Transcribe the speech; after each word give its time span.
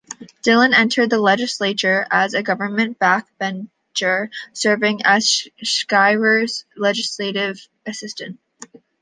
Dillen 0.43 0.73
entered 0.73 1.11
the 1.11 1.19
legislature 1.19 2.07
as 2.09 2.33
a 2.33 2.41
government 2.41 2.97
backbencher, 2.97 4.31
serving 4.51 5.01
as 5.05 5.47
Schreyer's 5.61 6.65
legislative 6.75 7.59
assistant. 7.85 8.39